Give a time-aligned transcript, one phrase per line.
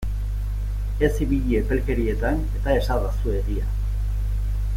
[1.07, 3.71] Ez ibili epelkerietan eta esadazu egia!